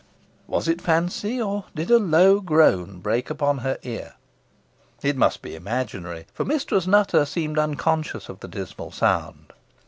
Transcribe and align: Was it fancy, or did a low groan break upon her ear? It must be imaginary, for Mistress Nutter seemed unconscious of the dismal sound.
Was 0.47 0.67
it 0.67 0.81
fancy, 0.81 1.39
or 1.39 1.65
did 1.75 1.91
a 1.91 1.99
low 1.99 2.39
groan 2.39 3.01
break 3.01 3.29
upon 3.29 3.59
her 3.59 3.77
ear? 3.83 4.15
It 5.03 5.15
must 5.15 5.43
be 5.43 5.53
imaginary, 5.53 6.25
for 6.33 6.43
Mistress 6.43 6.87
Nutter 6.87 7.23
seemed 7.23 7.59
unconscious 7.59 8.27
of 8.27 8.39
the 8.39 8.47
dismal 8.47 8.89
sound. 8.91 9.53